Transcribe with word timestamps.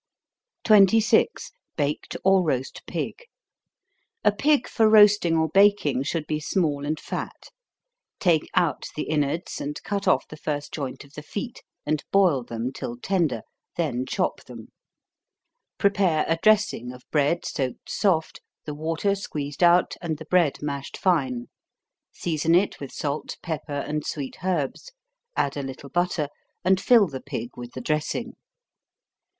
26. 0.63 1.51
Baked 1.77 2.17
or 2.23 2.43
Roast 2.43 2.81
Pig. 2.87 3.21
A 4.23 4.31
pig 4.31 4.67
for 4.67 4.89
roasting 4.89 5.37
or 5.37 5.47
baking 5.49 6.01
should 6.01 6.25
be 6.25 6.39
small 6.39 6.87
and 6.87 6.99
fat. 6.99 7.51
Take 8.19 8.49
out 8.55 8.87
the 8.95 9.03
inwards, 9.03 9.61
and 9.61 9.79
cut 9.83 10.07
off 10.07 10.27
the 10.27 10.37
first 10.37 10.73
joint 10.73 11.03
of 11.03 11.13
the 11.13 11.21
feet, 11.21 11.61
and 11.85 12.03
boil 12.11 12.41
them 12.41 12.73
till 12.73 12.97
tender, 12.97 13.43
then 13.77 14.07
chop 14.07 14.43
them. 14.45 14.69
Prepare 15.77 16.25
a 16.27 16.39
dressing 16.41 16.91
of 16.91 17.03
bread 17.11 17.45
soaked 17.45 17.87
soft, 17.91 18.41
the 18.65 18.73
water 18.73 19.13
squeezed 19.13 19.61
out, 19.61 19.93
and 20.01 20.17
the 20.17 20.25
bread 20.25 20.63
mashed 20.63 20.97
fine, 20.97 21.45
season 22.11 22.55
it 22.55 22.79
with 22.79 22.91
salt, 22.91 23.37
pepper, 23.43 23.83
and 23.85 24.03
sweet 24.03 24.43
herbs, 24.43 24.91
add 25.35 25.55
a 25.55 25.61
little 25.61 25.89
butter, 25.91 26.27
and 26.65 26.81
fill 26.81 27.07
the 27.07 27.21
pig 27.21 27.55
with 27.55 27.73
the 27.73 27.81
dressing. 27.81 28.33